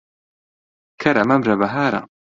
[1.01, 2.01] کەرە مەمرە بەهارە.